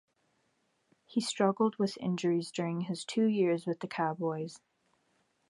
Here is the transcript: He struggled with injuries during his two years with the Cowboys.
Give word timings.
He 1.05 1.21
struggled 1.21 1.75
with 1.77 1.95
injuries 1.99 2.49
during 2.49 2.81
his 2.81 3.05
two 3.05 3.25
years 3.25 3.67
with 3.67 3.81
the 3.81 3.87
Cowboys. 3.87 4.59